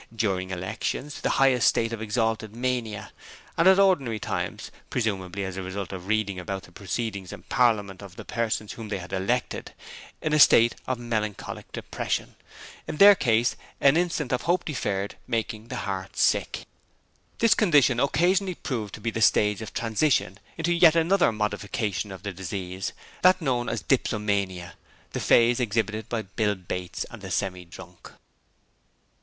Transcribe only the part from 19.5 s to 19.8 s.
of